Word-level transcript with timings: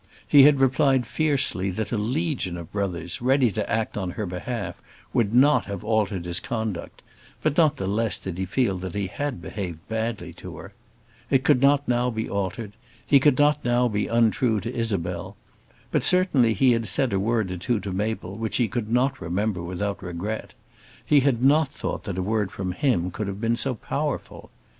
He 0.27 0.41
had 0.45 0.59
replied 0.59 1.05
fiercely 1.05 1.69
that 1.69 1.91
a 1.91 1.97
legion 1.99 2.57
of 2.57 2.71
brothers, 2.71 3.21
ready 3.21 3.51
to 3.51 3.69
act 3.71 3.95
on 3.95 4.09
her 4.09 4.25
behalf, 4.25 4.81
would 5.13 5.31
not 5.31 5.65
have 5.65 5.83
altered 5.83 6.25
his 6.25 6.39
conduct; 6.39 7.03
but 7.43 7.55
not 7.55 7.77
the 7.77 7.85
less 7.85 8.17
did 8.17 8.39
he 8.39 8.47
feel 8.47 8.79
that 8.79 8.95
he 8.95 9.05
had 9.05 9.43
behaved 9.43 9.77
badly 9.87 10.33
to 10.33 10.57
her. 10.57 10.73
It 11.29 11.43
could 11.43 11.61
not 11.61 11.87
now 11.87 12.09
be 12.09 12.27
altered. 12.27 12.71
He 13.05 13.19
could 13.19 13.37
not 13.37 13.63
now 13.63 13.87
be 13.87 14.07
untrue 14.07 14.59
to 14.61 14.73
Isabel. 14.75 15.35
But 15.91 16.03
certainly 16.03 16.55
he 16.55 16.71
had 16.71 16.87
said 16.87 17.13
a 17.13 17.19
word 17.19 17.51
or 17.51 17.57
two 17.57 17.79
to 17.81 17.91
Mabel 17.91 18.35
which 18.35 18.57
he 18.57 18.67
could 18.67 18.91
not 18.91 19.21
remember 19.21 19.61
without 19.61 20.01
regret. 20.01 20.55
He 21.05 21.19
had 21.19 21.43
not 21.45 21.67
thought 21.67 22.05
that 22.05 22.17
a 22.17 22.23
word 22.23 22.51
from 22.51 22.71
him 22.71 23.11
could 23.11 23.27
have 23.27 23.39
been 23.39 23.55
so 23.55 23.75
powerful. 23.75 24.49